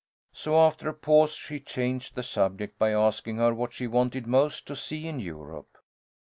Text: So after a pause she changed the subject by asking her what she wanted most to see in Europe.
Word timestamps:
So 0.33 0.55
after 0.57 0.89
a 0.89 0.95
pause 0.95 1.33
she 1.33 1.59
changed 1.59 2.15
the 2.15 2.23
subject 2.23 2.79
by 2.79 2.91
asking 2.91 3.37
her 3.37 3.53
what 3.53 3.71
she 3.71 3.85
wanted 3.85 4.25
most 4.25 4.65
to 4.65 4.75
see 4.75 5.05
in 5.07 5.19
Europe. 5.19 5.77